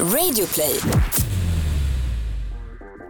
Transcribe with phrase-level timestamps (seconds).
[0.00, 0.80] Radioplay.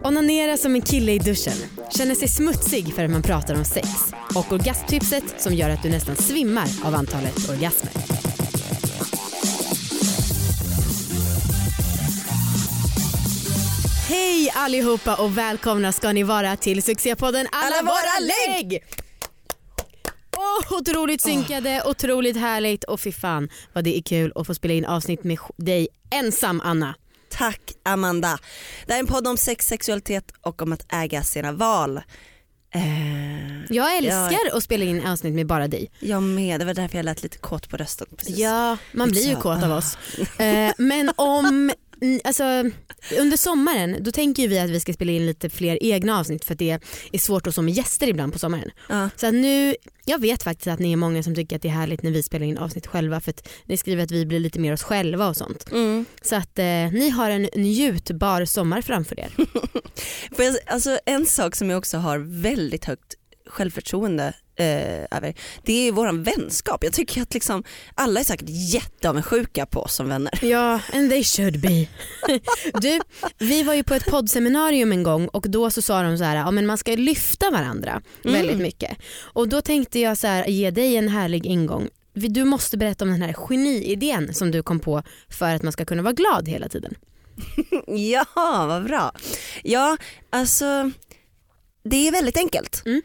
[0.03, 1.53] Onanera som en kille i duschen.
[1.97, 3.87] Känner sig smutsig för att man pratar om sex.
[4.35, 7.91] Och orgasmtipset som gör att du nästan svimmar av antalet orgasmer.
[14.09, 18.19] Hej allihopa och välkomna ska ni vara till succépodden Alla, Alla våra
[18.57, 18.83] lägg!
[20.71, 24.85] Otroligt synkade, otroligt härligt och fy fan vad det är kul att få spela in
[24.85, 26.95] avsnitt med dig ensam Anna.
[27.29, 28.39] Tack Amanda.
[28.85, 32.01] Det här är en podd om sex, sexualitet och om att äga sina val.
[32.75, 35.91] Eh, Jag älskar att spela in avsnitt med bara dig.
[35.99, 38.07] jag med, det var därför jag lät lite kåt på rösten.
[38.17, 38.37] Precis.
[38.37, 39.77] Ja, man blir ju Så, kåt av ah.
[39.77, 39.97] oss.
[40.39, 41.71] Eh, men om,
[42.23, 42.43] alltså,
[43.19, 46.53] under sommaren då tänker vi att vi ska spela in lite fler egna avsnitt för
[46.53, 46.79] att det
[47.11, 48.71] är svårt att med gäster ibland på sommaren.
[48.89, 49.09] Ja.
[49.15, 52.03] Så nu, jag vet faktiskt att ni är många som tycker att det är härligt
[52.03, 54.73] när vi spelar in avsnitt själva för att ni skriver att vi blir lite mer
[54.73, 55.71] oss själva och sånt.
[55.71, 56.05] Mm.
[56.21, 59.35] Så att eh, ni har en njutbar sommar framför er.
[60.65, 63.15] Alltså, en sak som jag också har väldigt högt
[63.47, 66.83] självförtroende eh, över det är våran vänskap.
[66.83, 67.63] Jag tycker att liksom,
[67.95, 70.39] alla är säkert jätteavundsjuka på oss som vänner.
[70.41, 71.87] Ja, and they should be.
[72.81, 72.99] Du,
[73.37, 76.35] vi var ju på ett poddseminarium en gång och då så sa de så här,
[76.35, 78.33] ja, men man ska lyfta varandra Mm.
[78.37, 78.97] väldigt mycket.
[79.21, 81.89] Och då tänkte jag så här, ge dig en härlig ingång.
[82.13, 85.85] Du måste berätta om den här geniidén som du kom på för att man ska
[85.85, 86.93] kunna vara glad hela tiden.
[87.87, 88.25] Ja,
[88.67, 89.11] vad bra.
[89.63, 89.97] Ja,
[90.29, 90.91] alltså
[91.83, 92.83] det är väldigt enkelt.
[92.85, 93.01] Mm.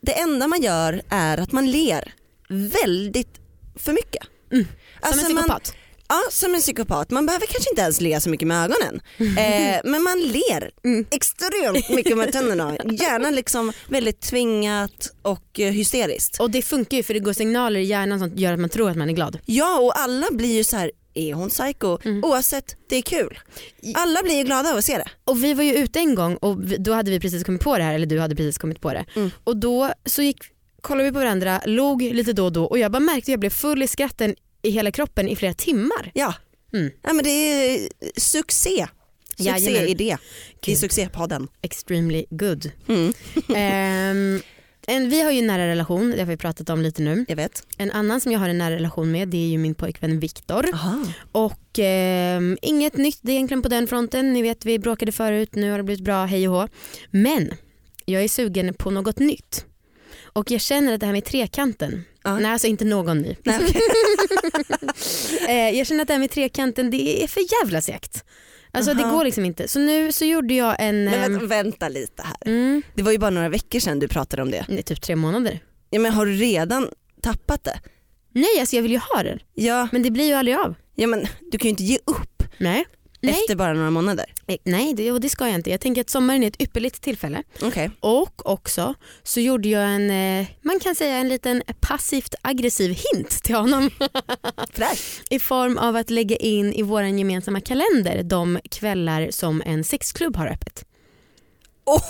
[0.00, 2.12] Det enda man gör är att man ler
[2.48, 3.40] väldigt
[3.76, 4.22] för mycket.
[4.52, 4.66] Mm.
[5.00, 5.74] Alltså, som en man- psykopat.
[6.10, 7.10] Ja, som en psykopat.
[7.10, 9.00] Man behöver kanske inte ens le så mycket med ögonen.
[9.38, 11.06] Eh, men man ler Mm.
[11.10, 12.76] extremt mycket med tänderna.
[12.84, 16.40] Gärna liksom väldigt tvingat och eh, hysteriskt.
[16.40, 18.90] Och det funkar ju för det går signaler i hjärnan som gör att man tror
[18.90, 19.38] att man är glad.
[19.46, 21.98] Ja och alla blir ju så här, är hon psycho?
[22.04, 22.24] Mm.
[22.24, 23.38] Oavsett, det är kul.
[23.94, 25.08] Alla blir ju glada av att se det.
[25.24, 27.84] Och vi var ju ute en gång och då hade vi precis kommit på det
[27.84, 29.04] här, eller du hade precis kommit på det.
[29.16, 29.30] Mm.
[29.44, 30.38] Och då så gick,
[30.80, 33.40] kollade vi på varandra, låg lite då och då och jag bara märkte att jag
[33.40, 36.10] blev full i skratten i hela kroppen i flera timmar.
[36.14, 36.34] Ja,
[36.72, 36.90] Mm.
[37.02, 38.86] ja men det är succé.
[39.36, 40.16] Succéidé
[40.66, 41.48] i succépodden.
[41.62, 42.70] Extremely good.
[42.88, 43.12] Mm.
[43.56, 44.42] Ehm,
[44.88, 47.24] en, vi har ju en nära relation, det har vi pratat om lite nu.
[47.28, 47.62] Jag vet.
[47.78, 50.66] En annan som jag har en nära relation med det är ju min pojkvän Viktor.
[51.32, 54.32] Och ehm, inget nytt egentligen på den fronten.
[54.32, 56.68] Ni vet vi bråkade förut, nu har det blivit bra, hej och hå.
[57.10, 57.50] Men
[58.04, 59.64] jag är sugen på något nytt.
[60.22, 62.38] Och jag känner att det här med trekanten, Ja.
[62.38, 63.36] nej alltså inte någon ny.
[63.44, 63.80] Nej, okej.
[65.48, 68.24] Eh, jag känner att det här med trekanten det är för jävla segt.
[68.72, 69.16] Alltså det Aha.
[69.16, 69.68] går liksom inte.
[69.68, 71.04] Så nu så gjorde jag en...
[71.04, 72.36] Men ehm, vänta, vänta lite här.
[72.52, 74.64] mm, Det var ju bara några veckor sedan du pratade om det.
[74.68, 75.58] det är typ tre månader.
[75.90, 76.88] Ja, men har du redan
[77.22, 77.80] tappat det?
[78.32, 79.38] Nej alltså jag vill ju ha det.
[79.54, 80.74] Ja, Men det blir ju aldrig av.
[80.94, 82.84] ja men du kan ju inte ge upp Nej.
[83.20, 84.26] Nej, efter bara några månader.
[84.46, 85.70] Eh, nej det, och det ska jag inte.
[85.70, 87.42] Jag tänker att sommaren är ett ypperligt tillfälle.
[87.62, 87.90] Okej.
[88.00, 93.30] Och också så gjorde jag en, eh, man kan säga en liten passivt aggressiv hint
[93.30, 93.90] till honom.
[95.30, 100.36] I form av att lägga in i vår gemensamma kalender de kvällar som en sexklubb
[100.36, 100.84] har öppet.
[101.84, 102.04] Åh.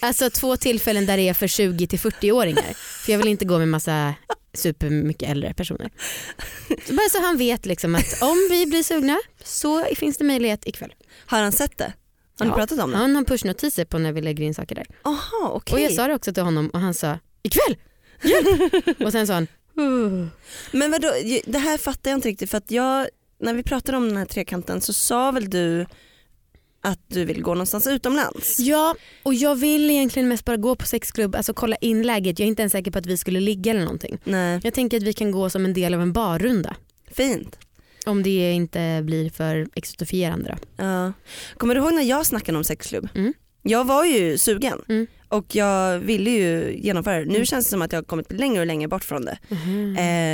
[0.00, 2.74] Alltså två tillfällen där det är för 20 till 40-åringar.
[3.04, 4.14] För jag vill inte gå med massa
[4.54, 5.90] supermycket äldre personer.
[6.86, 10.66] Så bara så han vet liksom att om vi blir sugna så finns det möjlighet
[10.66, 10.94] ikväll.
[11.26, 11.92] Har han sett det?
[12.38, 12.56] Har ni Ja.
[12.56, 12.96] pratat om det?
[12.96, 14.86] Han har pushnotiser på när vi lägger in saker där.
[15.04, 15.74] Jaha okej.
[15.74, 17.76] Och jag sa det också till honom och han sa ikväll,
[18.22, 19.00] hjälp!
[19.00, 19.46] och sen sa han
[19.78, 20.26] "Uh."
[20.72, 21.12] Men vadå,
[21.46, 23.06] det här fattar jag inte riktigt för att jag,
[23.40, 25.86] när vi pratade om den här trekanten så sa väl du
[26.84, 28.58] att du vill gå någonstans utomlands?
[28.58, 32.38] Ja och jag vill egentligen mest bara gå på sexklubb, alltså kolla in läget.
[32.38, 34.18] Jag är inte ens säker på att vi skulle ligga eller någonting.
[34.24, 36.76] Nej, Jag tänker att vi kan gå som en del av en barrunda.
[37.10, 37.58] fint.
[38.06, 40.84] Om det inte blir för exotifierande då.
[40.84, 41.12] Ja.
[41.56, 43.08] Kommer du ihåg när jag snackade om sexklubb?
[43.14, 43.32] Mm.
[43.62, 45.06] Jag var ju sugen Mm.
[45.28, 47.24] och jag ville ju genomföra det.
[47.32, 49.38] Nu känns det som att jag har kommit längre och längre bort från det.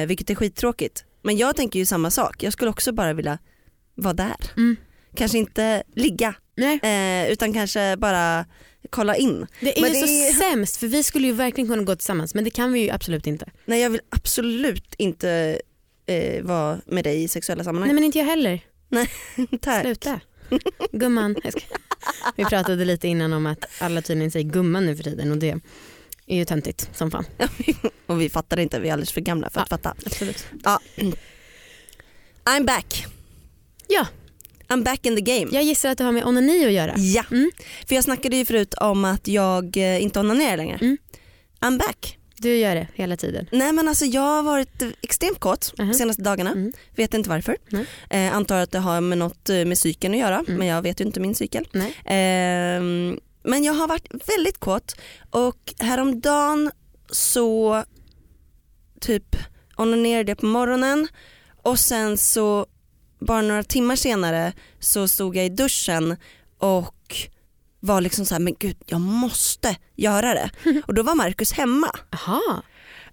[0.03, 1.05] Eh, vilket är skittråkigt.
[1.22, 2.43] Men jag tänker ju samma sak.
[2.43, 3.38] Jag skulle också bara vilja
[3.94, 4.37] vara där.
[5.15, 8.46] Kanske inte ligga Nej, eh, utan kanske bara
[8.90, 9.46] kolla in.
[9.61, 11.96] det är Men ju det så är- sämst för vi skulle ju verkligen kunna gå
[11.96, 13.50] tillsammans men det kan vi ju absolut inte.
[13.64, 15.61] Nej jag vill absolut inte
[16.06, 17.88] eh, vara med dig i sexuella sammanhang.
[17.88, 18.61] Nej men inte jag heller.
[19.61, 19.82] Tack.
[19.82, 20.20] Sluta.
[20.93, 21.37] Gumman.
[22.37, 25.50] Vi pratade lite innan om att alla tydligen säger gumman nu för tiden och det
[26.26, 27.25] är ju töntigt som fan.
[28.06, 29.76] Och vi fattar inte, vi är alldeles för gamla för att Ja.
[29.76, 29.94] fatta.
[30.06, 30.46] Absolut.
[30.64, 30.81] Ja.
[32.44, 33.06] I'm back.
[33.88, 34.06] Ja,
[34.70, 35.49] I'm back in the game.
[35.52, 36.94] jag gissar att det har med onani att göra.
[36.96, 37.50] Ja, Mm.
[37.88, 40.78] för jag snackade ju förut om att jag eh, inte onanerar längre.
[40.81, 40.99] Mm.
[41.61, 42.17] I'm back.
[42.37, 43.46] Du gör det hela tiden.
[43.52, 45.94] Nej men alltså jag har varit extremt kåt de Mhm.
[45.94, 46.50] senaste dagarna.
[46.52, 46.72] Mm.
[46.96, 47.56] Vet inte varför.
[48.11, 50.55] Eh, antar att det har med något eh, med cykeln att göra Mm.
[50.55, 51.69] men jag vet ju inte min cykel.
[52.05, 54.06] Ehm, men jag har varit
[54.37, 54.96] väldigt kåt
[55.31, 56.70] och häromdagen
[57.11, 57.84] så
[59.00, 59.37] typ
[59.76, 61.08] onanerade jag på morgonen
[61.62, 62.67] och sen så
[63.20, 66.17] bara några timmar senare så stod jag i duschen
[66.58, 67.17] och
[67.81, 70.50] var liksom så här, men gud jag måste göra det.
[70.87, 71.90] Och då var Markus hemma.
[72.12, 72.62] Aha.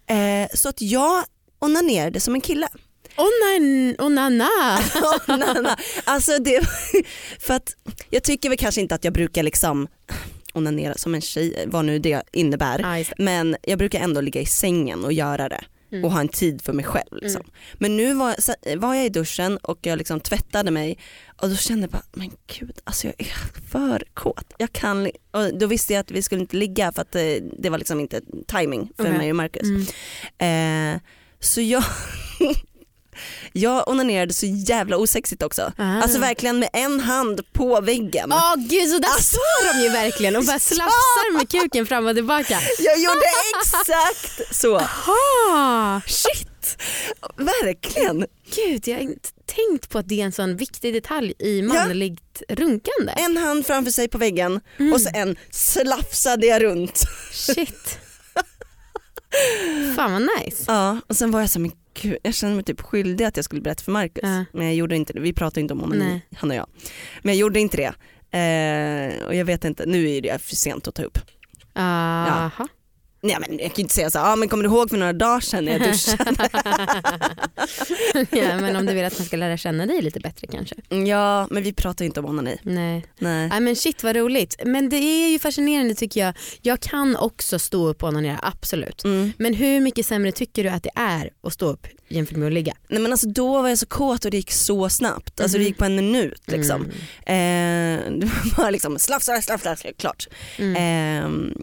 [0.10, 1.24] Eh, så att jag
[1.60, 2.68] onanerade som en kille.
[3.18, 4.50] Onan, onana.
[6.04, 6.68] Alltså det,
[7.40, 7.76] för att
[8.10, 9.88] jag tycker väl kanske inte att jag brukar liksom
[10.54, 12.82] onanera som en tjej, vad nu det innebär.
[13.18, 16.06] Men jag brukar ändå ligga i sängen och göra det Mm.
[16.06, 17.18] och ha en tid för mig själv.
[17.22, 17.44] Liksom.
[17.74, 18.36] Men nu var,
[18.76, 20.98] var jag i duschen och jag liksom tvättade mig
[21.42, 24.54] och då kände jag bara, men gud alltså jag är för kåt.
[24.58, 27.70] Jag kan, och då visste jag att vi skulle inte ligga för att det, det
[27.70, 29.18] var liksom inte timing för Okej.
[29.18, 29.90] mig och Marcus.
[30.40, 30.96] Mm.
[30.96, 31.02] Eh,
[31.40, 31.84] så jag,
[33.54, 35.72] jag onanerade så jävla osexigt också.
[35.78, 36.02] Ah.
[36.02, 38.32] Alltså verkligen med en hand på väggen.
[38.32, 42.08] Åh gud så där Alltså- står de ju verkligen och bara slafsar med kuken fram
[42.08, 42.60] och tillbaka.
[42.80, 43.22] Jag gjorde
[43.62, 44.76] exakt så.
[44.78, 46.78] Ah, Shit,
[47.38, 48.26] verkligen.
[48.56, 52.42] gud jag har inte tänkt på att det är en sån viktig detalj i manligt
[52.50, 53.14] runkande.
[53.18, 54.94] En hand framför sig på väggen Mm.
[54.94, 57.04] och så en slafsade jag runt.
[57.34, 58.00] Shit.
[59.96, 60.64] Fan vad nice.
[60.68, 61.72] Ja, och sen var jag så men
[62.02, 64.24] gud, jag kände mig typ skyldig att jag skulle berätta för Marcus.
[64.24, 64.46] Ja.
[64.52, 66.26] Men jag gjorde inte det, vi pratade inte om onani, Nej.
[66.38, 66.68] han och jag.
[67.22, 67.94] Men jag gjorde inte det.
[68.38, 71.18] Eh, och jag vet inte, nu är det för sent att ta upp.
[71.76, 72.68] Aha.
[73.28, 75.14] Nej men jag kan ju inte säga så, ah, men kommer du ihåg för några
[75.14, 76.50] dagar sedan när jag duschade?
[78.32, 80.76] ja, men om du vill att man ska lära känna dig lite bättre kanske.
[80.90, 82.58] ja men vi pratar inte om onani.
[82.62, 83.06] Nej.
[83.20, 83.48] Nej.
[83.50, 84.56] Nej men shit vad roligt.
[84.66, 86.34] Men det är ju fascinerande tycker jag.
[86.62, 89.04] Jag kan också stå upp och onanera, absolut.
[89.04, 89.32] Mm.
[89.38, 92.54] Men hur mycket sämre tycker du att det är att stå upp jämfört med att
[92.54, 92.74] ligga?
[92.90, 95.42] Nej men alltså då var jag så kåt och det gick så snabbt.
[95.42, 95.68] Alltså det Mhm.
[95.68, 96.86] gick på en minut liksom.
[97.26, 98.08] Mm.
[98.08, 100.28] Eh, det var bara liksom slaff, slaff klart.
[100.58, 100.76] Mm.
[100.78, 101.54] Ehm,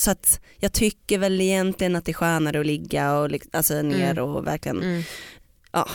[0.00, 4.10] så att jag tycker väl egentligen att det är skönare att ligga och alltså ner
[4.10, 4.24] Mm.
[4.24, 5.02] och verkligen, Mm.
[5.72, 5.88] ja.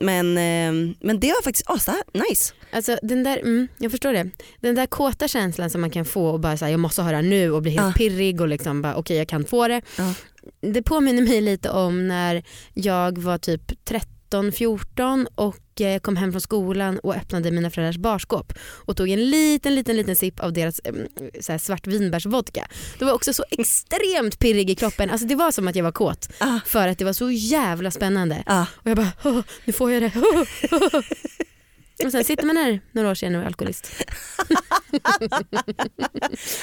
[0.00, 1.94] Men, ehm, men det var faktiskt oh,
[2.28, 2.54] nice.
[2.72, 4.30] Alltså den där, mm, jag förstår det.
[4.60, 7.22] Den där kåta känslan som man kan få och bara säga jag måste ha det
[7.22, 7.92] nu och bli helt Ja.
[7.92, 9.82] pirrig och liksom bara okej jag kan få det.
[9.98, 10.14] Ja.
[10.60, 12.42] Det påminner mig lite om när
[12.74, 13.84] jag var typ
[14.32, 19.30] 13-14 och eh, kom hem från skolan och öppnade mina föräldrars barskåp och tog en
[19.30, 20.92] liten liten liten sipp av deras eh,
[21.40, 22.66] så här svartvinbärsvodka.
[22.98, 25.10] Det var också så extremt pirrig i kroppen.
[25.10, 27.90] Alltså det var som att jag var kåt Ah, för att det var så jävla
[27.90, 28.42] spännande.
[28.46, 28.64] ah.
[28.74, 30.12] Och jag bara, "Åh, nu får jag det.
[32.04, 33.90] och sen sitter man här några år senare och är alkoholist.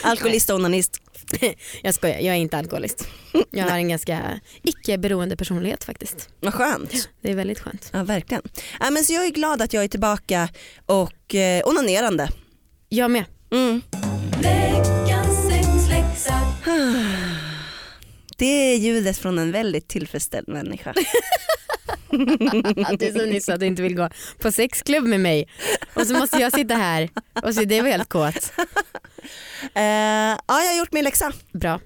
[0.03, 0.97] Alkoholist och onanist.
[1.83, 3.07] Jag skojar, jag är inte alkoholist.
[3.51, 6.29] Jag har en ganska icke-beroende personlighet faktiskt.
[6.39, 7.09] Vad skönt.
[7.21, 7.89] Det är väldigt skönt.
[7.93, 8.43] Ja verkligen.
[8.79, 10.49] Ja, men så jag är glad att jag är tillbaka
[10.85, 12.29] och eh, onanerande.
[12.89, 13.25] Jag med.
[13.51, 13.81] Mm.
[18.37, 20.93] Det är ljudet från en väldigt tillfredsställd människa.
[22.99, 24.09] Du som nyss att du inte vill gå
[24.41, 25.47] på sexklubb med mig
[25.93, 27.09] och så måste jag sitta här
[27.43, 28.51] och se dig vara helt kåt.
[29.75, 31.31] Eh, ja, jag har gjort min läxa.
[31.53, 31.79] Bra.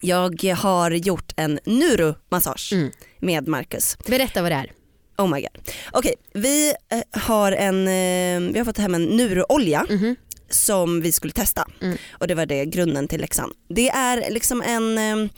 [0.00, 2.90] Jag har gjort en neuromassage Mm.
[3.20, 3.98] med Marcus.
[4.06, 4.72] Berätta vad det är.
[5.18, 5.72] Oh my god.
[5.92, 10.16] Okej, vi eh, har en, eh, vi har fått hem en neuroolja Mhm.
[10.50, 11.96] som vi skulle testa Mm.
[12.12, 13.52] och det var det grunden till läxan.
[13.68, 15.30] Det är liksom en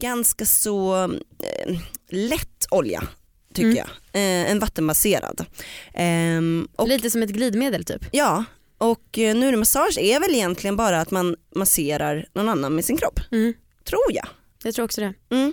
[0.00, 1.78] ganska så eh,
[2.10, 3.02] lätt olja
[3.56, 3.76] tycker Mm.
[3.76, 3.86] jag.
[4.12, 5.44] Eh, en vattenbaserad.
[5.94, 8.02] Ehm, och, Lite som ett glidmedel typ.
[8.12, 8.44] ja,
[8.78, 13.20] och eh, neuromassage är väl egentligen bara att man masserar någon annan med sin kropp,
[13.32, 13.54] Mm.
[13.84, 14.26] tror jag.
[14.62, 15.14] Jag tror också det.
[15.36, 15.52] Mm.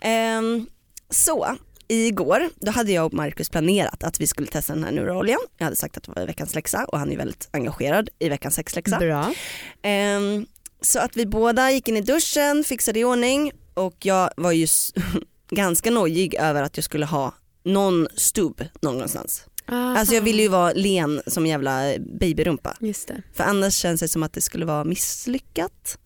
[0.00, 0.66] Ehm,
[1.10, 1.56] så
[1.88, 5.40] igår då hade jag och Marcus planerat att vi skulle testa den här neurooljan.
[5.58, 8.54] Jag hade sagt att det var veckans läxa och han är väldigt engagerad i veckans
[8.54, 8.98] sexläxa.
[8.98, 9.34] Bra.
[9.82, 10.46] Ehm,
[10.80, 14.66] så att vi båda gick in i duschen, fixade i ordning och jag var ju
[15.50, 19.44] ganska nojig över att jag skulle ha någon stubb någonstans.
[19.70, 21.82] Alltså jag ville ju vara len som jävla
[22.20, 22.76] babyrumpa.
[22.80, 23.22] Just det.
[23.34, 25.98] För annars känns det som att det skulle vara misslyckat.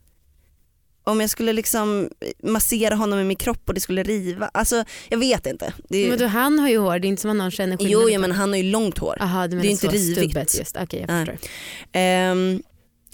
[1.05, 2.09] Om jag skulle liksom
[2.43, 4.51] massera honom i min kropp och det skulle riva.
[4.55, 5.73] Alltså jag vet inte.
[5.91, 7.93] Är, Men då, han har ju hår, det är inte som att någon känner skillnad.
[7.93, 9.17] jo, jo men han har ju långt hår.
[9.21, 10.19] Aha, du menar det är inte rivigt.
[10.31, 10.77] stubbet just.
[10.77, 11.49] Okej jag förstår.
[11.93, 12.63] Ehm,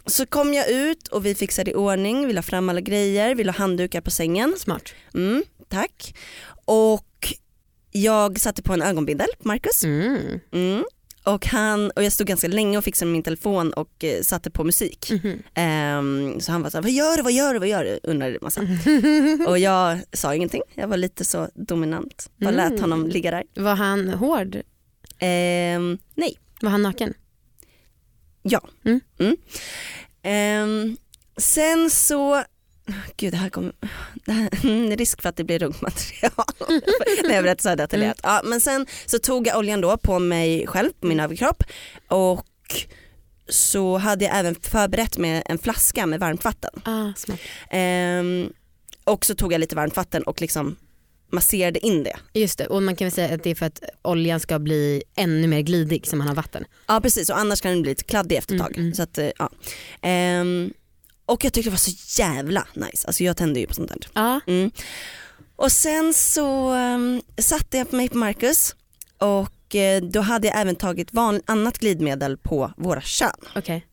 [0.07, 3.45] så kom jag ut och vi fixade i ordning, vi la fram alla grejer, vi
[3.45, 4.55] la handdukar på sängen.
[4.59, 4.95] Smart.
[5.15, 6.15] Mm, tack.
[6.65, 7.35] Och
[7.91, 9.85] jag satte på en ögonbindel på Marcus.
[9.85, 10.41] Mm.
[10.53, 10.85] Mm.
[11.25, 14.65] och, han, och jag stod ganska länge och fixade min telefon och eh, satte på
[14.65, 15.11] musik.
[15.13, 15.43] Mhm.
[15.55, 18.01] Ehm, så han var så här, vad gör du, vad gör du, vad gör du?
[18.03, 18.61] Undrade massa.
[19.47, 22.31] och jag sa ingenting, jag var lite så dominant.
[22.37, 22.81] Bara lät Mm.
[22.81, 23.45] honom ligga där.
[23.55, 24.57] Var han hård?
[25.19, 27.15] Ehm, nej, Var han naken?
[28.43, 28.69] ja.
[28.85, 29.37] Mm.
[30.23, 30.97] Ehm,
[31.37, 32.43] sen så,
[33.17, 33.73] gud det här kommer,
[34.25, 36.33] det här, mm, risk för att det blir runkmaterial
[37.25, 38.21] när jag berättar så här detaljerat.
[38.23, 41.63] Ja, men sen så tog jag oljan då på mig själv, på min överkropp
[42.09, 42.47] och
[43.49, 46.71] så hade jag även förberett med en flaska med varmt vatten.
[46.85, 47.41] Ah, smart.
[47.71, 48.53] Ehm,
[49.05, 50.77] och så tog jag lite varmt vatten och liksom
[51.33, 52.17] masserade in det.
[52.35, 55.03] Just det, och man kan väl säga att det är för att oljan ska bli
[55.17, 56.65] ännu mer glidig som man har vatten.
[56.87, 58.79] Ja precis och annars kan den bli lite kladdig efter ett Mm, tag.
[58.79, 58.95] mm.
[58.95, 59.51] Så att, eh, ja.
[60.03, 60.73] Ehm,
[61.29, 63.99] och jag tyckte det var så jävla nice, alltså jag tänder ju på sånt där.
[64.15, 64.71] Ja, Mm.
[65.57, 68.75] Och sen så um, satte jag mig på Marcus
[69.19, 73.31] och eh, då hade jag även tagit van, annat glidmedel på våra kön.
[73.57, 73.87] okej.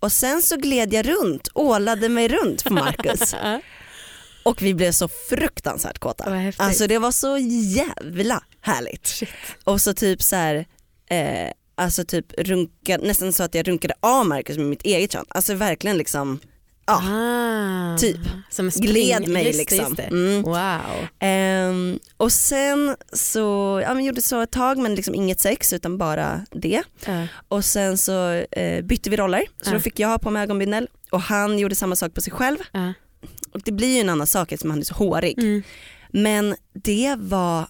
[0.00, 3.34] Och sen så gled jag runt, ålade mig runt på Marcus
[4.44, 6.24] och vi blev så fruktansvärt kåta.
[6.56, 9.06] Alltså det var så jävla härligt.
[9.06, 9.28] Shit.
[9.64, 10.66] Och så typ så här,
[11.10, 15.24] eh, alltså typ runka, nästan så att jag runkade av Marcus med mitt eget kön.
[15.28, 16.40] Alltså verkligen liksom,
[16.86, 18.16] ja, Ah, typ.
[18.50, 18.90] Som spring.
[18.90, 19.78] gled mig just liksom.
[19.98, 19.98] just.
[20.12, 20.42] Mm.
[20.42, 21.06] Wow.
[21.20, 25.98] Ehm, och sen så, ja men gjorde så ett tag men liksom inget sex utan
[25.98, 26.82] bara det.
[27.06, 27.26] Ja.
[27.48, 29.74] Och sen så eh, bytte vi roller så Ja.
[29.74, 32.58] då fick jag ha på mig ögonbindel och han gjorde samma sak på sig själv.
[33.54, 35.38] Och det blir ju en annan sak eftersom han är så hårig.
[35.38, 35.62] Mm.
[36.10, 37.66] Men det var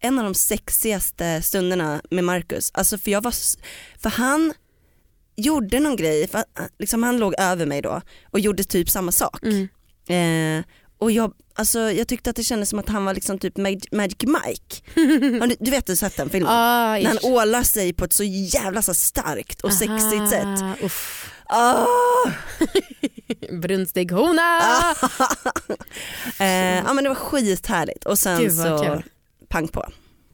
[0.00, 2.70] en av de sexigaste stunderna med Marcus.
[2.74, 3.34] Alltså för jag var,
[4.02, 4.52] för han
[5.38, 9.12] gjorde någon grej, för, att, liksom han låg över mig då och gjorde typ samma
[9.12, 9.38] sak.
[9.42, 9.68] Mm.
[10.58, 10.64] Eh,
[11.00, 13.88] och jag, alltså, jag tyckte att det kändes som att han var liksom typ Mag-
[13.92, 14.82] Magic Mike.
[15.48, 16.52] Du, du vet du sett den filmen?
[16.52, 20.44] Ah, När han ålar sig på ett så jävla så starkt och sexigt sätt.
[20.62, 21.30] Aha, Uff.
[21.46, 21.86] Ah!
[23.60, 24.60] Brunstig hona.
[26.40, 29.02] Eh, ja men det var skithärligt och sen så kul.
[29.48, 29.84] pang på.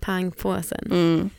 [0.00, 0.86] Pang på sen.
[0.92, 1.30] Mm,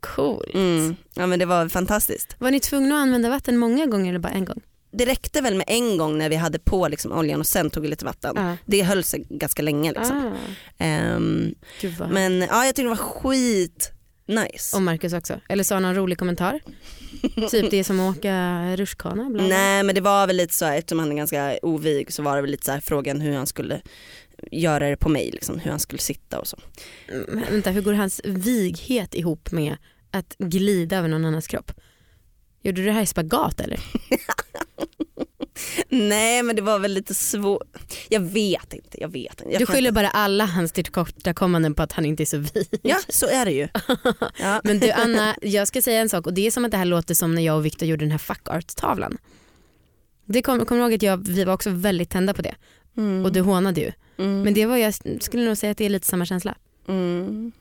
[0.00, 0.54] Coolt.
[0.54, 0.96] mm.
[1.14, 2.36] Ja men det var fantastiskt.
[2.38, 4.60] Var ni tvungna att använda vatten många gånger eller bara en gång?
[4.92, 7.82] Det räckte väl med en gång när vi hade på liksom oljan och sen tog
[7.82, 8.32] vi lite vatten.
[8.36, 8.56] Ja.
[8.66, 10.36] Det höll sig ganska länge liksom.
[11.80, 13.92] Gud vad men ja jag tyckte det var skit
[14.26, 14.76] nice.
[14.76, 15.40] Och Marcus också.
[15.48, 16.60] Eller sa han någon rolig kommentar?
[17.50, 19.28] typ det är som att åka rutschkana.
[19.28, 22.36] Nej men det var väl lite så här, eftersom han är ganska ovig så var
[22.36, 23.80] det väl lite så här frågan hur han skulle
[24.52, 26.58] göra det på mig, liksom, hur han skulle sitta och så.
[27.08, 29.76] Mm, Vänta, hur går hans vighet ihop med
[30.10, 31.72] att glida över någon annans kropp?
[32.62, 33.80] Gjorde du det här i spagat eller?
[35.88, 39.52] Nej men det var väl lite svårt, jag vet inte, jag vet inte.
[39.52, 42.68] Jag Du skyller inte- bara alla hans tillkortakommanden på att han inte är så vig.
[42.82, 43.68] Ja så är det ju.
[44.40, 44.60] Ja.
[44.64, 46.84] Men du Anna, jag ska säga en sak och det är som att det här
[46.84, 49.18] låter som när jag och Viktor gjorde den här fuck art-tavlan.
[50.24, 52.54] Det kom, kommer du ihåg att jag, vi var också väldigt tända på det
[52.96, 53.24] Mm.
[53.24, 53.92] och du hånade ju.
[54.20, 54.42] Mm.
[54.42, 56.54] Men det var jag skulle nog säga att det är lite samma känsla.
[56.88, 57.52] Mm.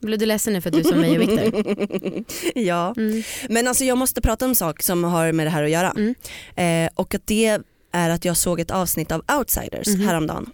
[0.00, 2.24] Blev du ledsen nu för att du som mig och Viktor?
[2.54, 2.94] ja.
[2.96, 3.22] Mm.
[3.48, 5.90] Men alltså jag måste prata om en sak som har med det här att göra.
[5.96, 6.14] Mm.
[6.56, 7.60] Eh, och att det
[7.92, 10.00] är att jag såg ett avsnitt av Outsiders Mhm.
[10.00, 10.50] häromdagen.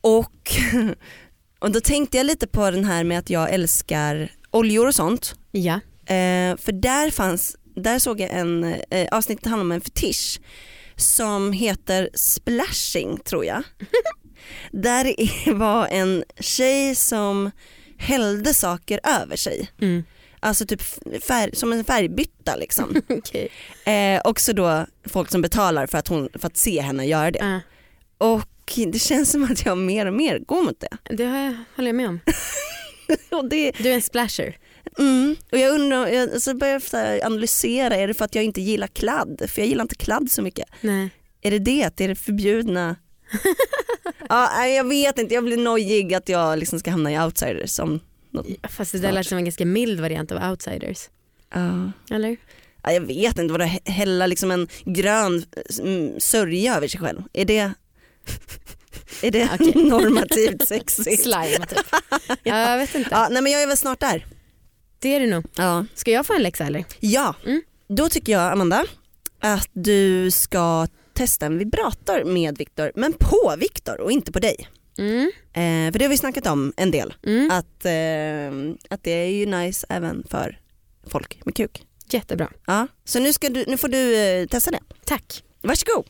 [0.00, 0.50] Och,
[1.58, 5.34] och då tänkte jag lite på den här med att jag älskar oljor och sånt.
[5.50, 5.74] Ja.
[6.06, 10.40] Eh, för där fanns, där såg jag en eh, avsnitt som handlar om en fetisch
[10.96, 13.62] som heter splashing tror jag.
[14.72, 15.14] där
[15.54, 17.50] var en tjej som
[17.98, 19.70] hällde saker över sig.
[19.80, 20.04] Mm.
[20.40, 20.82] Alltså typ
[21.24, 23.02] färg, som en färgbytta liksom.
[23.08, 23.48] Okej.
[23.86, 27.42] Eh, också då folk som betalar för att, hon, för att se henne göra det.
[27.44, 27.60] Ah,
[28.34, 28.48] Och
[28.92, 31.14] det känns som att jag mer och mer går mot det.
[31.16, 32.20] det har jag, håller jag med om.
[33.50, 34.56] Det Du är en splasher.
[34.98, 38.60] mm, och jag undrar, jag så börjar jag analysera, är det för att jag inte
[38.60, 39.42] gillar kladd?
[39.48, 40.68] För jag gillar inte kladd så mycket.
[40.80, 41.10] Nej.
[41.42, 41.84] Är det det?
[41.84, 42.96] Att det är det förbjudna?
[44.58, 47.70] ja, jag vet inte, jag blir nojig att jag liksom ska hamna i outsiders.
[47.70, 48.46] Som något.
[48.70, 51.08] Fast det där lät som en ganska mild variant av outsiders.
[51.54, 51.92] Ja.
[52.14, 52.36] Eller?
[52.82, 55.44] Ja, jag vet inte, vad det hälla liksom en grön
[55.80, 57.22] mm, sörja över sig själv.
[57.32, 57.72] Är det,
[59.22, 59.72] är det Okej.
[59.84, 61.22] normativt sexigt?
[61.22, 61.86] Slime typ.
[62.42, 63.08] ja, jag vet inte.
[63.12, 64.26] Ja, nej men jag är väl snart där.
[64.98, 65.44] Det är det nog.
[65.56, 65.84] Ja.
[65.94, 66.84] Ska jag få en läxa eller?
[67.00, 67.62] ja, Mm.
[67.88, 68.84] då tycker jag Amanda
[69.40, 74.68] att du ska testa en vibrator med Viktor, men på Viktor och inte på dig.
[74.98, 75.30] Mm.
[75.52, 77.50] Eh, för det har vi snackat om en del, Mm.
[77.50, 80.60] att, eh, att det är ju nice även för
[81.06, 81.82] folk med kuk.
[82.10, 82.50] Jättebra.
[82.66, 82.86] Ja.
[83.04, 84.80] Så nu, ska du, nu får du eh, testa det.
[85.04, 85.42] Tack.
[85.62, 86.06] Varsågod.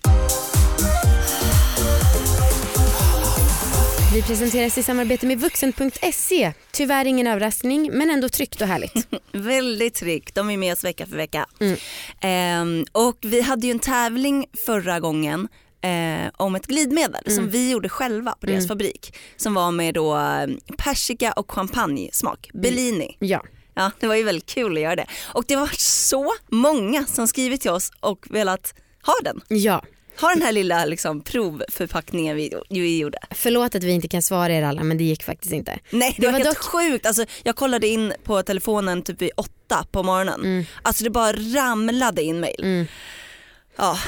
[4.14, 6.52] Vi presenteras i samarbete med vuxen.se.
[6.72, 9.08] Tyvärr ingen överraskning men ändå tryggt och härligt.
[9.32, 11.46] Väldigt tryggt, de är med oss vecka för vecka.
[11.60, 11.76] Mm.
[12.20, 15.48] Ehm, och vi hade ju en tävling förra gången
[15.80, 17.36] eh, om ett glidmedel Mm.
[17.36, 18.68] som vi gjorde själva på deras Mm.
[18.68, 19.14] fabrik.
[19.36, 20.18] Som var med då
[20.78, 22.62] persika och champagnesmak, Mm.
[22.62, 23.16] Bellini.
[23.20, 23.44] Ja.
[23.74, 25.06] Ja, det var ju väldigt kul att göra det.
[25.24, 28.74] Och det var så många som skrivit till oss och velat
[29.06, 29.40] ha den.
[29.48, 29.82] ja.
[30.20, 33.18] Ha den här lilla liksom, provförpackningen vi, vi gjorde.
[33.30, 35.78] Förlåt att vi inte kan svara er alla men det gick faktiskt inte.
[35.90, 37.06] Nej det, Det var, helt dock- sjukt.
[37.06, 40.40] Alltså, jag kollade in på telefonen typ vid åtta på morgonen.
[40.40, 40.64] Mm.
[40.82, 42.60] Alltså det bara ramlade in mail.
[42.62, 42.86] Mm.
[43.76, 43.98] Ja.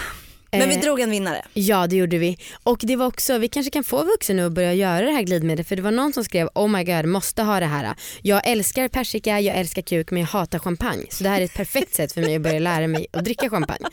[0.51, 1.45] Men vi Eh, drog en vinnare.
[1.55, 2.39] Ja det gjorde vi.
[2.63, 5.23] Och det var också, vi kanske kan få vuxen nu att börja göra det här
[5.23, 7.95] glidmedlet för det var någon som skrev oh my god måste ha det här.
[8.23, 11.07] Jag älskar persika, jag älskar kuk men jag hatar champagne.
[11.11, 13.51] Så det här är ett perfekt sätt för mig att börja lära mig att dricka
[13.51, 13.87] champagne.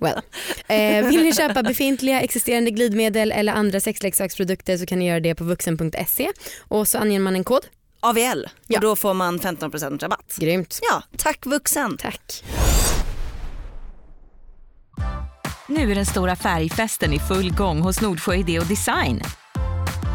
[0.00, 0.20] Well.
[0.68, 5.34] Eh, vill ni köpa befintliga existerande glidmedel eller andra sexleksaksprodukter så kan ni göra det
[5.34, 6.28] på vuxen.se
[6.68, 7.66] och så anger man en kod.
[8.00, 8.76] AVL Ja.
[8.78, 10.34] och då får man 15% rabatt.
[10.38, 10.78] Grymt.
[10.90, 11.96] Ja, tack vuxen.
[11.96, 12.42] Tack.
[15.76, 19.22] Nu är den stora färgfesten i full gång hos Nordsjö Idé och Design.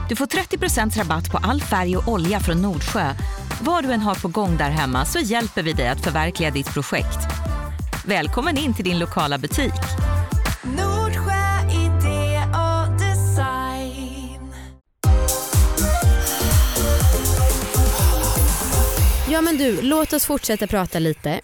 [0.10, 3.14] Du får 30 rabatt på all färg och olja från Nordsjö.
[3.62, 6.74] Vad du än har på gång där hemma så hjälper vi dig att förverkliga ditt
[6.74, 7.18] projekt.
[8.06, 9.74] Välkommen in till din lokala butik.
[10.64, 14.54] Nordsjö idé och design.
[19.30, 21.40] Ja men du, låt oss fortsätta prata lite.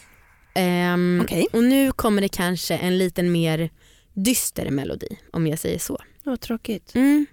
[0.56, 1.48] Ehm, Okej.
[1.54, 3.70] Och nu kommer det kanske en liten mer
[4.14, 6.00] dyster melodi om jag säger så.
[6.24, 6.96] Vad tråkigt.
[6.96, 7.26] Mm.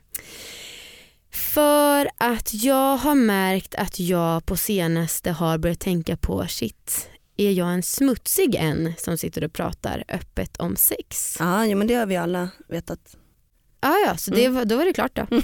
[1.33, 7.51] För att jag har märkt att jag på senaste har börjat tänka på shit, är
[7.51, 11.37] jag en smutsig en som sitter och pratar öppet om sex?
[11.39, 13.17] Ja, ja men det har vi alla vetat.
[13.81, 15.27] Ah, ja, så det var, då var det klart då.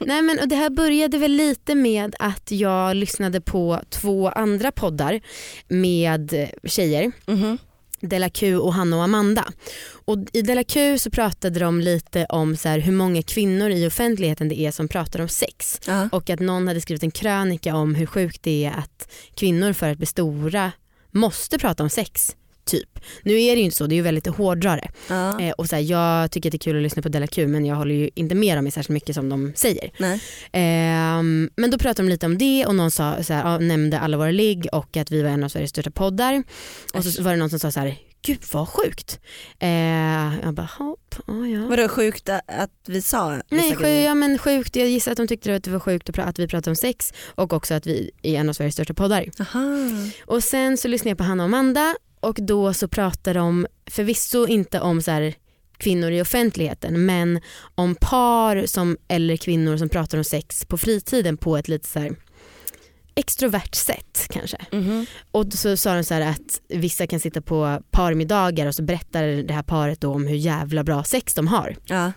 [0.00, 4.72] Nej, men, och det här började väl lite med att jag lyssnade på två andra
[4.72, 5.20] poddar
[5.68, 7.12] med tjejer.
[7.26, 7.58] Mhm.
[8.08, 9.52] Della Q och Hanna och Amanda.
[10.04, 14.48] Och I Della Q så pratade de lite om så hur många kvinnor i offentligheten
[14.48, 15.80] det är som pratar om sex.
[15.86, 16.08] Ja.
[16.12, 19.90] Och att någon hade skrivit en krönika om hur sjukt det är att kvinnor för
[19.90, 20.72] att bli stora
[21.10, 22.36] måste prata om sex.
[22.64, 22.98] Typ.
[23.22, 24.90] Nu är det ju inte så, det är ju väldigt hårdrare.
[25.08, 25.40] Ja.
[25.40, 27.46] Eh, och så här, jag tycker att det är kul att lyssna på Della Q
[27.46, 29.90] men jag håller ju inte med dem i särskilt mycket som de säger.
[29.98, 30.20] Nej.
[30.52, 33.98] Ehm, men då pratade de lite om det och någon sa, så här, ja, nämnde
[33.98, 36.42] alla våra ligg och att vi var en av Sveriges största poddar.
[36.94, 39.20] Och så var det någon som sa så här, gud vad sjukt.
[39.58, 41.66] Eh, jag bara, hopp, oh, ja.
[41.66, 44.06] Var det sjukt att vi sa Nej, grejer?
[44.06, 44.76] ja, men sjukt.
[44.76, 47.52] Jag gissar att de tyckte att det var sjukt att vi pratade om sex och
[47.52, 49.30] också att vi är en av Sveriges största poddar.
[49.40, 49.62] Aha.
[50.26, 54.46] Och sen så lyssnade jag på Hanna och Amanda och då så pratade de förvisso
[54.46, 55.34] inte om så här
[55.78, 57.40] kvinnor i offentligheten men
[57.74, 61.98] om par som, eller kvinnor som pratar om sex på fritiden på ett lite så
[61.98, 62.16] här
[63.14, 64.56] extrovert sätt kanske.
[64.72, 65.06] Mhm.
[65.30, 69.26] Och så sa de så här att vissa kan sitta på parmiddagar och så berättar
[69.26, 72.12] det här paret då om hur jävla bra sex de har Ja.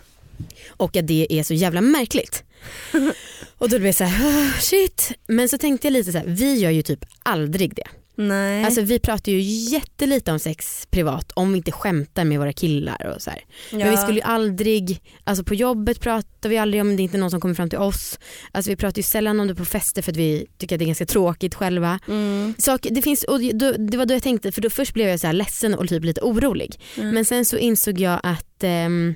[0.68, 2.44] och att det är så jävla märkligt.
[3.58, 5.12] och då blev jag så här, "Ah, shit.
[5.26, 7.88] Men så tänkte jag lite så här, vi gör ju typ aldrig det.
[8.20, 8.64] Nej.
[8.64, 13.12] Alltså vi pratar ju jättelite om sex privat om vi inte skämtar med våra killar
[13.16, 13.40] och så här.
[13.70, 13.90] Men Ja.
[13.90, 17.30] vi skulle ju aldrig, alltså på jobbet pratar vi aldrig om det är inte någon
[17.30, 18.18] som kommer fram till oss.
[18.52, 20.84] Alltså vi pratar ju sällan om det på fester för att vi tycker att det
[20.84, 21.98] är ganska tråkigt själva.
[22.08, 22.54] Mm.
[22.58, 25.20] Sak, det, finns, och då, det var då jag tänkte, för då först blev jag
[25.20, 26.80] så här ledsen och typ lite orolig.
[26.96, 27.10] Mm.
[27.10, 29.14] Men sen så insåg jag att ehm,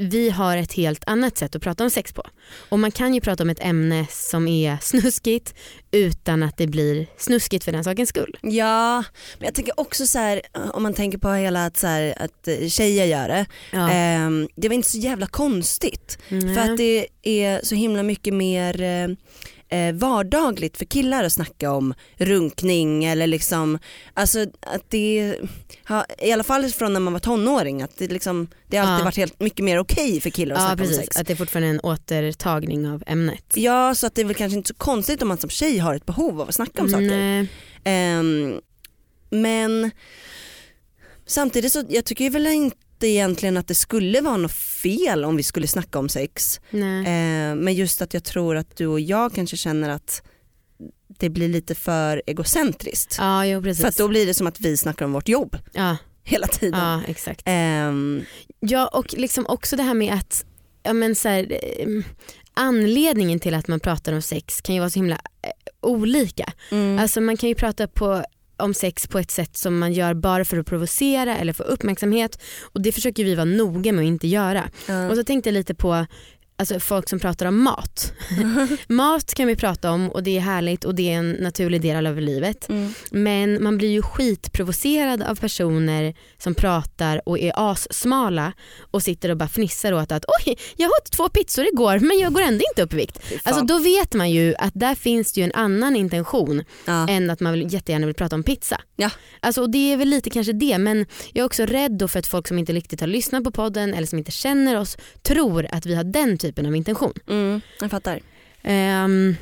[0.00, 2.22] vi har ett helt annat sätt att prata om sex på.
[2.68, 5.54] Och man kan ju prata om ett ämne som är snuskigt
[5.90, 8.38] utan att det blir snuskigt för den sakens skull.
[8.42, 9.04] Ja,
[9.38, 10.40] men jag tänker också så här
[10.74, 13.46] om man tänker på hela att, så här, att eh, tjejer gör det.
[13.70, 13.90] Ja.
[13.90, 16.18] ehm, det var inte så jävla konstigt.
[16.28, 16.54] Mm.
[16.54, 19.08] För att det är så himla mycket mer eh,
[19.70, 23.78] eh, vardagligt för killar att snacka om runkning eller liksom,
[24.14, 25.36] alltså att det,
[25.88, 29.00] ha, i alla fall från när man var tonåring, att det, liksom, det har alltid
[29.00, 29.04] Ja.
[29.04, 31.16] varit helt mycket mer okej för killar att ja snacka om precis, sex.
[31.16, 33.44] att det är fortfarande en återtagning av ämnet.
[33.54, 35.94] Ja så att det är väl kanske inte så konstigt om man som tjej har
[35.94, 37.46] ett behov av att snacka om saker.
[37.84, 38.60] Ehm,
[39.30, 39.90] men
[41.26, 45.42] samtidigt så jag tycker väl inte egentligen att det skulle vara något fel om vi
[45.42, 46.60] skulle snacka om sex.
[47.06, 50.22] Ehm, men just att jag tror att du och jag kanske känner att
[51.18, 53.16] det blir lite för egocentriskt.
[53.18, 53.80] Ja, jo, precis.
[53.80, 56.80] För att då blir det som att vi snackar om vårt jobb ja, hela tiden.
[56.80, 57.42] ja, exakt.
[57.44, 58.22] Ehm,
[58.60, 60.44] Ja och liksom också det här med att
[60.82, 61.86] ja, men så här, eh,
[62.54, 65.50] anledningen till att man pratar om sex kan ju vara så himla eh,
[65.82, 66.52] olika.
[66.70, 68.24] mm, Alltså man kan ju prata på,
[68.60, 72.42] om sex på ett sätt som man gör bara för att provocera eller få uppmärksamhet
[72.62, 74.70] och det försöker vi vara noga med att inte göra.
[74.88, 75.10] ja.
[75.10, 76.06] Och så tänkte jag lite på
[76.60, 78.12] alltså folk som pratar om mat.
[78.88, 82.06] mat kan vi prata om och det är härligt och det är en naturlig del
[82.06, 82.68] av livet.
[82.68, 82.94] Mm.
[83.10, 88.52] Men man blir ju skitprovocerad av personer som pratar och är assmala
[88.90, 92.32] och sitter och bara fnissar åt att oj jag åt två pizzor igår men jag
[92.32, 93.18] går ändå inte upp i vikt.
[93.42, 97.08] Alltså då vet man ju att där finns det ju en annan intention ja.
[97.08, 98.80] än att man vill, jättegärna vill prata om pizza.
[98.96, 99.10] Ja.
[99.40, 102.26] Alltså, och det är väl lite kanske det men jag är också rädd för att
[102.26, 105.86] folk som inte riktigt har lyssnat på podden eller som inte känner oss tror att
[105.86, 107.12] vi har den typen av intention.
[107.28, 108.20] Mm, jag fattar.
[108.62, 109.36] Ehm,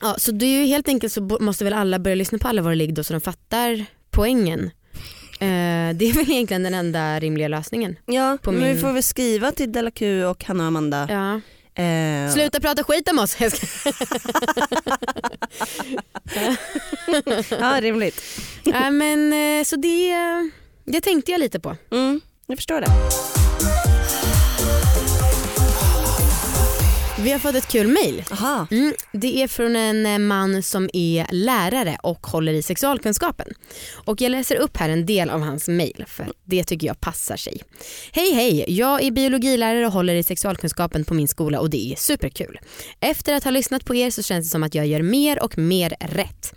[0.00, 2.62] ja, så det är ju helt enkelt så måste väl alla börja lyssna på alla
[2.62, 4.70] våra ligg då så de fattar poängen.
[5.40, 7.96] Eh, det är väl egentligen den enda rimliga lösningen.
[8.06, 11.08] Ja, men vi min- får väl skriva till Della Q och Hanna och Amanda.
[11.10, 11.40] Ja.
[11.82, 13.36] Eh, Sluta prata skit om oss.
[17.50, 18.22] Ja, rimligt.
[18.64, 20.14] ja, men, eh, så det,
[20.84, 21.76] det tänkte jag lite på.
[21.90, 22.86] Mm, jag förstår det.
[27.22, 28.24] Vi har fått ett kul mail.
[28.30, 28.66] Aha.
[28.70, 33.46] Mm, det är från en eh, man som är lärare och håller i sexualkunskapen.
[33.94, 37.36] Och jag läser upp här en del av hans mail för det tycker jag passar
[37.36, 37.62] sig.
[38.12, 41.96] Hej hej, jag är biologilärare och håller i sexualkunskapen på min skola och det är
[41.96, 42.58] superkul.
[43.00, 45.58] Efter att ha lyssnat på er så känns det som att jag gör mer och
[45.58, 46.54] mer rätt.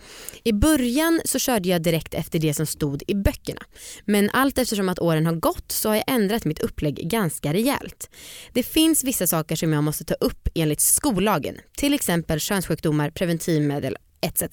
[0.47, 3.61] I början så körde jag direkt efter det som stod i böckerna.
[4.05, 8.09] Men allt eftersom att åren har gått så har jag ändrat mitt upplägg ganska rejält.
[8.53, 11.57] Det finns vissa saker som jag måste ta upp enligt skollagen.
[11.77, 14.43] Till exempel könssjukdomar, preventivmedel etc.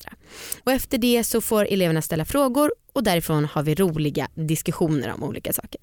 [0.64, 5.22] Och efter det så får eleverna ställa frågor och därifrån har vi roliga diskussioner om
[5.22, 5.80] olika saker.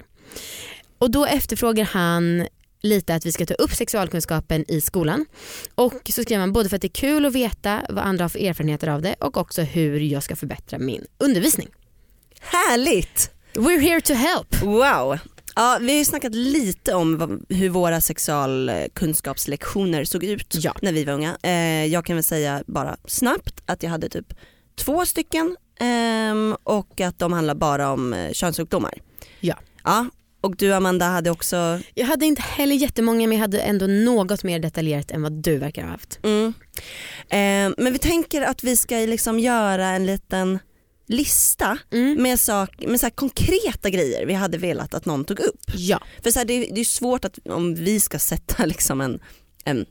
[0.98, 2.46] Och då efterfrågar han
[2.80, 5.26] lite att vi ska ta upp sexualkunskapen i skolan.
[5.74, 8.28] Och så skriver man både för att det är kul att veta vad andra har
[8.28, 11.68] för erfarenheter av det och också hur jag ska förbättra min undervisning.
[12.40, 13.30] Härligt!
[13.54, 14.62] We're here to help.
[14.62, 15.18] Wow.
[15.60, 20.74] Ja, vi har ju snackat lite om vad, hur våra sexualkunskapslektioner såg ut Ja.
[20.82, 21.36] när vi var unga.
[21.42, 24.34] Eh, jag kan väl säga bara snabbt att jag hade typ
[24.76, 28.94] två stycken ehm, och att de handlar bara om eh, könssjukdomar.
[29.40, 29.54] Ja.
[29.84, 30.06] ja.
[30.40, 34.44] Och du Amanda hade också, Jag hade inte heller jättemånga men jag hade ändå något
[34.44, 36.18] mer detaljerat än vad du verkar ha haft.
[36.22, 36.54] mm.
[37.28, 40.58] Ehm, men vi tänker att vi ska liksom göra en liten
[41.10, 42.22] lista Mm.
[42.22, 45.60] med, sak, med så konkreta grejer vi hade velat att någon tog upp.
[45.74, 46.00] Ja.
[46.22, 49.20] För så här, det, är- det är svårt att om vi ska sätta liksom en,
[49.64, 49.86] en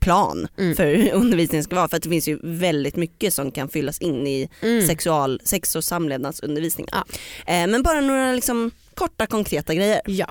[0.00, 0.76] plan Mm.
[0.76, 3.98] för hur undervisningen ska vara för att det finns ju väldigt mycket som kan fyllas
[3.98, 4.86] in i Mm.
[4.86, 6.90] sexual, sex och samlevnadsundervisningen.
[6.92, 7.04] Ja.
[7.54, 10.00] Eh, men bara några liksom korta konkreta grejer.
[10.06, 10.26] Ja.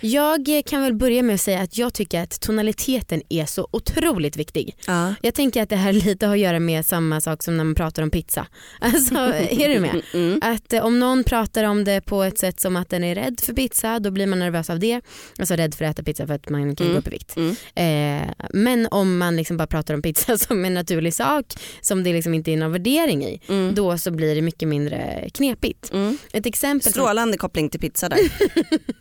[0.00, 4.36] Jag kan väl börja med att säga att jag tycker att tonaliteten är så otroligt
[4.36, 4.76] viktig.
[4.86, 5.14] Ja.
[5.22, 7.74] Jag tänker att det här lite har att göra med samma sak som när man
[7.74, 8.46] pratar om pizza.
[8.80, 10.02] Alltså, är du med?
[10.14, 10.40] Mm.
[10.42, 13.40] Att eh, om någon pratar om det på ett sätt som att den är rädd
[13.42, 15.00] för pizza då blir man nervös av det.
[15.38, 16.92] Alltså rädd för att äta pizza för att man kan Mm.
[16.94, 17.36] gå upp i vikt.
[17.36, 17.56] Mm.
[17.74, 21.46] Eh, men om man liksom bara pratar om pizza som en naturlig sak
[21.80, 23.74] som det liksom inte är någon värdering i Mm.
[23.74, 25.92] då så blir det mycket mindre knepigt.
[25.92, 26.18] Mm.
[26.32, 28.18] Ett exempel Strålande koppling till pizza där.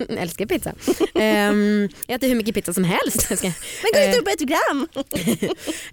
[0.18, 0.74] älskar pizza.
[1.16, 3.28] Ehm, jag äter hur mycket pizza som helst.
[3.30, 3.38] Men
[3.94, 4.88] gå Eh, inte upp ett gram!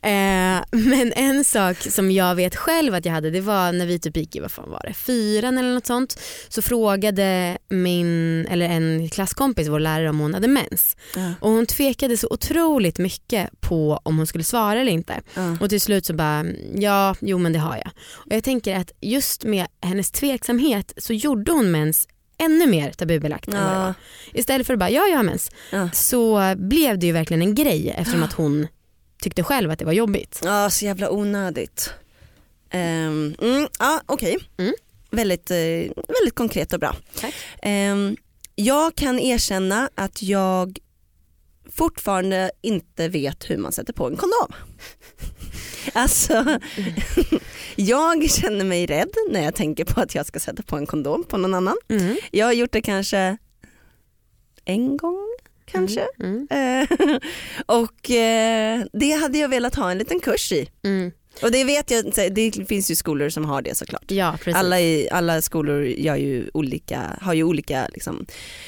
[0.02, 3.98] Eh, men en sak som jag vet själv att jag hade det var när vi
[3.98, 8.66] typ gick i vad fan var det, fyran eller något sånt så frågade min, eller
[8.66, 10.96] en klasskompis, vår lärare om hon hade mens.
[11.16, 11.32] Ja.
[11.40, 15.20] Och hon tvekade så otroligt mycket på om hon skulle svara eller inte.
[15.34, 15.56] Ja.
[15.60, 16.44] Och till slut så bara,
[16.74, 17.90] ja jo men det har jag.
[18.14, 23.48] Och jag tänker att just med hennes tveksamhet så gjorde hon mens ännu mer tabubelagt
[23.48, 23.86] än vad det var.
[23.86, 23.94] Ja.
[24.32, 25.50] Istället för att bara, ja jag har mens.
[25.70, 25.90] Ja.
[25.92, 28.66] Så blev det ju verkligen en grej eftersom att hon
[29.22, 30.40] tyckte själv att det var jobbigt.
[30.44, 31.90] Ja, så jävla onödigt.
[32.72, 34.38] Um, mm, ja, okej.
[34.58, 34.74] Mm.
[35.10, 35.56] Väldigt, eh,
[36.08, 36.96] väldigt konkret och bra.
[37.62, 38.16] Ehm,
[38.54, 40.78] jag kan erkänna att jag
[41.72, 44.52] fortfarande inte vet hur man sätter på en kondom.
[45.92, 46.58] Alltså,
[47.76, 51.24] jag känner mig rädd när jag tänker på att jag ska sätta på en kondom
[51.24, 51.76] på någon annan.
[51.88, 52.16] Mm.
[52.30, 53.36] Jag har gjort det kanske
[54.64, 55.28] en gång
[55.64, 56.06] kanske.
[56.20, 56.48] Mm.
[56.50, 57.18] Eh,
[57.66, 60.70] och eh, det hade jag velat ha en liten kurs i.
[60.84, 61.12] Mm.
[61.42, 64.10] Och det vet jag, det finns ju skolor som har det såklart.
[64.10, 64.38] Ja.
[64.54, 68.26] Alla, i, alla skolor gör ju olika, har ju olika liksom,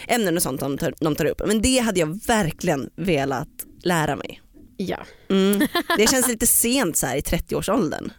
[0.09, 1.43] ämnen och sånt de tar, de tar upp.
[1.47, 3.49] Men det hade jag verkligen velat
[3.83, 4.41] lära mig.
[4.83, 5.07] Ja.
[5.29, 5.69] Mm.
[5.97, 8.13] Det känns lite sent så här i 30-årsåldern.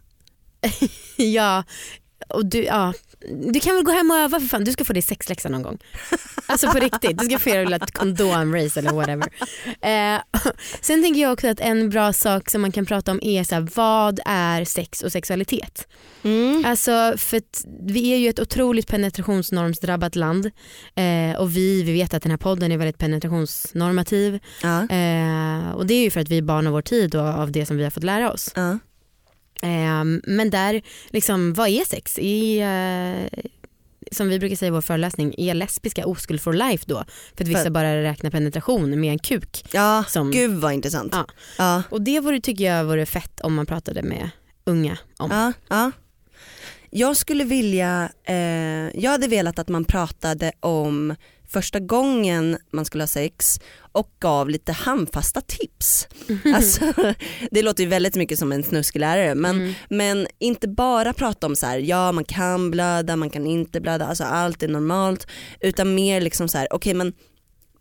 [1.18, 1.64] ja,
[2.36, 2.94] och du, ja,
[3.54, 5.62] du kan väl gå hem och öva för fan, du ska få dig sexläxa någon
[5.62, 5.78] gång.
[6.46, 9.28] Alltså på riktigt, du ska få göra ett kondomrace eller whatever.
[9.82, 10.22] Eh,
[10.82, 13.56] sen tänker jag också att en bra sak som man kan prata om är så
[13.56, 15.88] här, vad är sex och sexualitet?
[16.24, 16.64] Mm.
[16.66, 20.46] Alltså för att vi är ju ett otroligt penetrationsnormsdrabbat land
[20.96, 24.78] eh, och vi, vi vet att den här podden är väldigt penetrationsnormativ Ja.
[24.80, 27.52] eh, och det är ju för att vi är barn av vår tid och av
[27.52, 28.52] det som vi har fått lära oss.
[28.56, 28.78] Ja.
[29.62, 32.20] Eh, men där, liksom, vad är sex?
[32.20, 33.28] Är, eh,
[34.12, 37.04] som vi brukar säga i vår föreläsning, är lesbiska oskuld for life då?
[37.36, 39.64] För att vissa För- bara räknar penetration med en kuk.
[39.72, 41.14] ja, Som- gud vad intressant.
[41.16, 41.28] Ja.
[41.58, 41.84] Ja.
[41.90, 44.30] Och det vore, tycker jag vore fett om man pratade med
[44.66, 45.32] unga om.
[45.32, 45.92] Ja, ja.
[46.90, 48.36] Jag skulle vilja, eh,
[49.04, 51.16] jag hade velat att man pratade om
[51.52, 53.60] första gången man skulle ha sex
[53.92, 56.08] och gav lite handfasta tips.
[56.56, 56.94] Alltså,
[57.52, 59.74] det låter ju väldigt mycket som en snuskelärare men, Mm.
[59.90, 64.06] men inte bara prata om så här, ja man kan blöda, man kan inte blöda,
[64.06, 65.28] alltså allt är normalt
[65.60, 67.14] utan mer liksom så här, okej men,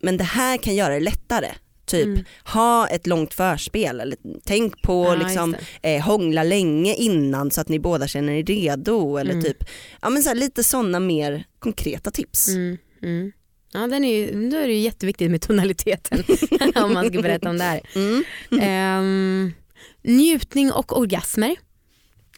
[0.01, 1.47] men det här kan göra det lättare.
[1.85, 2.23] Typ Mm.
[2.43, 7.69] ha ett långt förspel eller tänk på Ja, liksom eh, hångla länge innan så att
[7.69, 9.43] ni båda känner er redo eller Mm.
[9.43, 9.57] typ,
[10.01, 12.47] ja men så här, lite sådana mer konkreta tips.
[12.47, 13.31] Mm, mm.
[13.73, 16.23] Ja, den är ju, då är det ju jätteviktigt med tonaliteten
[16.75, 17.81] om man ska berätta om det här.
[17.95, 18.23] Mm.
[18.61, 19.53] Ehm,
[20.01, 21.55] njutning och orgasmer.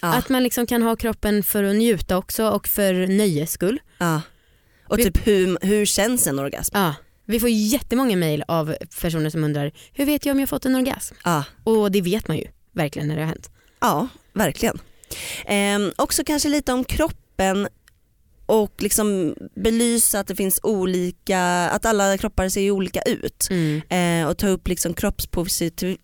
[0.02, 3.80] Ja, Att man liksom kan ha kroppen för att njuta också och för nöjes skull.
[3.98, 4.22] ja.
[4.88, 6.72] Och Vi- typ hur, hur känns en orgasm?
[6.78, 6.96] Ja.
[7.26, 10.76] Vi får jättemånga mejl av personer som undrar hur vet jag om jag fått en
[10.76, 11.16] orgasm?
[11.24, 13.50] Ja, Och det vet man ju verkligen när det har hänt.
[13.82, 14.80] ja verkligen.
[15.46, 17.68] Ehm, också kanske lite om kroppen
[18.46, 23.48] och liksom belysa att det finns olika, att alla kroppar ser olika ut.
[23.52, 23.82] Mm.
[24.24, 25.98] Eh, och ta upp liksom kroppspositiv,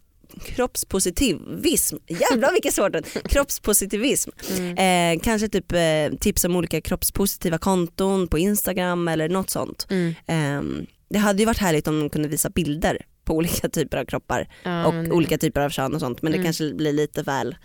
[0.45, 3.05] kroppspositivism, jävlar vilket svårt ord.
[3.29, 4.29] kroppspositivism.
[4.57, 4.77] Mm.
[5.17, 9.87] Eh, kanske typ eh, tips om olika kroppspositiva konton på Instagram eller något sånt.
[9.89, 10.13] Mm.
[10.27, 14.05] Eh, det hade ju varit härligt om de kunde visa bilder på olika typer av
[14.05, 14.47] kroppar
[14.87, 16.45] och olika typer av kön och sånt men det Mm.
[16.45, 17.55] kanske blir lite väl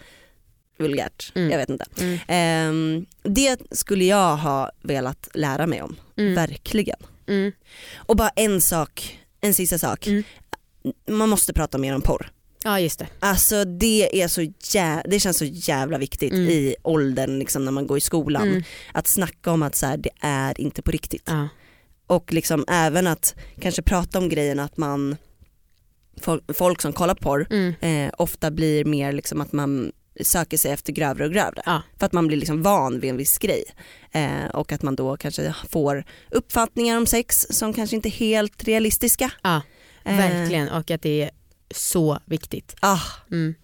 [0.78, 1.32] vulgärt.
[1.34, 1.50] Mm.
[1.50, 1.86] Jag vet inte.
[2.00, 3.04] Mm.
[3.04, 6.34] Eh, det skulle jag ha velat lära mig om, Mm.
[6.34, 6.98] verkligen.
[7.26, 7.52] Mm.
[7.96, 10.06] Och bara en sak, en sista sak.
[10.06, 10.22] Mm.
[11.10, 12.30] Man måste prata mer om porr.
[12.64, 13.06] Ja just det.
[13.20, 16.48] Alltså det, är så jä- det känns så jävla viktigt Mm.
[16.48, 18.64] i åldern liksom, när man går i skolan.
[18.92, 21.22] Att snacka om att så här, det är inte på riktigt.
[21.26, 21.48] Ja.
[22.06, 25.16] Och liksom även att kanske prata om grejen att man,
[26.20, 27.74] folk, folk som kollar porr Mm.
[27.80, 31.62] eh, ofta blir mer liksom att man söker sig efter grövre och grövre.
[31.66, 31.82] Ja.
[31.98, 33.64] För att man blir liksom van vid en viss grej.
[34.12, 38.64] Eh, och att man då kanske får uppfattningar om sex som kanske inte är helt
[38.64, 39.30] realistiska.
[39.42, 39.62] Ja,
[40.06, 41.30] Eh, verkligen och att det är
[41.74, 42.76] så viktigt.
[42.80, 43.00] Ah,
[43.30, 43.54] Mm.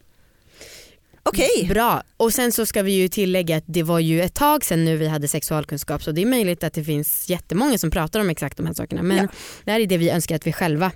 [1.23, 4.65] Okej, Bra, och sen så ska vi ju tillägga att det var ju ett tag
[4.65, 8.21] sedan nu vi hade sexualkunskap så det är möjligt att det finns jättemånga som pratar
[8.21, 9.27] om exakt de här sakerna men Ja.
[9.65, 10.93] det här är det vi önskar att vi själva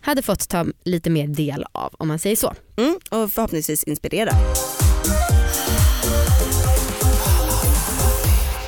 [0.00, 2.54] hade fått ta lite mer del av om man säger så.
[2.76, 4.30] mm, och förhoppningsvis inspirera.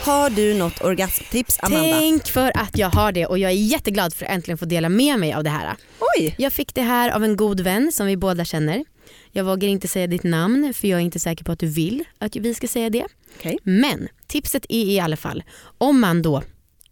[0.07, 1.99] Har du något orgasmtips Amanda?
[1.99, 4.89] Tänk för att jag har det och jag är jätteglad för att äntligen få dela
[4.89, 5.77] med mig av det här.
[6.19, 8.85] Oj, Jag fick det här av en god vän som vi båda känner.
[9.33, 12.05] Jag vågar inte säga ditt namn för jag är inte säker på att du vill
[12.19, 13.07] att vi ska säga det.
[13.39, 13.59] Okej.
[13.63, 15.43] Men tipset är i alla fall
[15.79, 16.43] om man då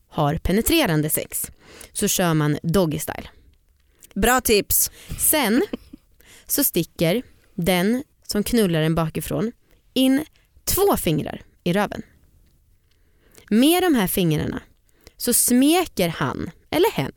[0.08, 1.50] har penetrerande sex
[1.92, 3.28] så kör man doggy style.
[4.14, 4.90] bra tips.
[5.18, 5.62] Sen
[6.46, 7.22] så sticker
[7.54, 9.52] den som knullar en bakifrån
[9.94, 10.24] in
[10.64, 12.02] två fingrar i röven.
[13.54, 14.62] Med de här fingrarna
[15.16, 17.12] så smeker han eller hen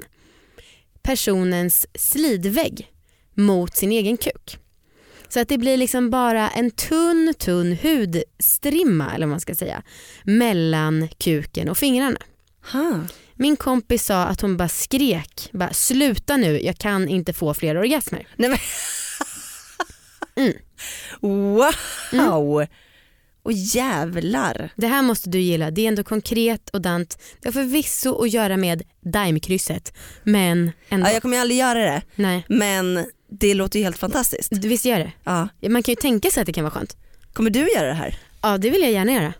[1.01, 2.91] personens slidvägg
[3.33, 4.59] mot sin egen kuk.
[5.27, 9.83] Så att det blir liksom bara en tunn tunn hudstrimma eller vad man ska säga
[10.23, 12.19] mellan kuken och fingrarna.
[12.71, 12.99] Ha.
[13.33, 17.77] Min kompis sa att hon bara skrek, bara, sluta nu jag kan inte få fler
[17.77, 18.27] orgasmer.
[18.35, 18.59] Nej, men...
[20.35, 20.57] Mm.
[22.11, 22.65] Wow!
[23.47, 24.69] Och jävlar.
[24.75, 27.17] Det här måste du gilla, det är ändå konkret och dant.
[27.41, 31.07] Det har förvisso att göra med daimkrysset men ändå.
[31.07, 33.05] Ja, jag kommer ju aldrig göra det Nej, men
[33.39, 34.53] det låter ju helt fantastiskt.
[34.53, 35.11] visst gör det?
[35.23, 35.47] Ja.
[35.69, 36.97] Man kan ju tänka sig att det kan vara skönt.
[37.33, 38.19] Kommer du göra det här?
[38.41, 39.33] Ja det vill jag gärna göra.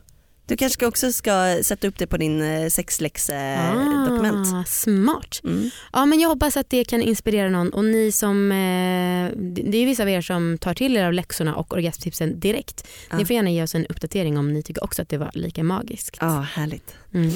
[0.47, 4.47] Du kanske också ska sätta upp det på din eh, sexläx-dokument.
[4.53, 5.39] Ah, smart.
[5.43, 5.69] Mm.
[5.93, 9.31] Ja men jag hoppas att det kan inspirera någon och ni som, eh,
[9.71, 12.88] det är vissa av er som tar till er av läxorna och orgasmtipsen direkt.
[13.13, 13.25] Ni Ja.
[13.25, 16.17] får gärna ge oss en uppdatering om ni tycker också att det var lika magiskt.
[16.21, 16.93] Ja, härligt.
[17.13, 17.31] Mm.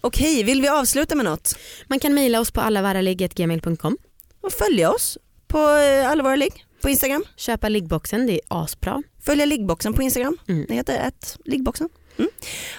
[0.00, 1.58] Okej, vill vi avsluta med något?
[1.86, 3.96] Man kan mejla oss på allavarraligg.gmail.com.
[4.40, 7.24] Och följa oss på eh, alla våra ligg på Instagram.
[7.36, 9.02] Köpa liggboxen, det är asbra.
[9.22, 10.36] Följa liggboxen på Instagram.
[10.48, 10.64] Mm.
[10.68, 11.88] Det heter ett liggboxen.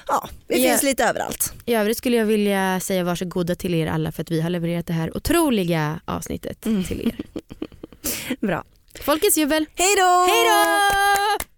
[0.08, 1.54] Ja, vi finns lite överallt.
[1.66, 4.88] I övrigt skulle jag vilja säga varsågoda till er alla för att vi har levererat
[4.88, 7.16] det här otroliga avsnittet till er.
[8.48, 8.64] Bra.
[9.02, 9.66] Folkets jubel.
[9.76, 10.26] Hej då!
[10.28, 11.55] Hej då!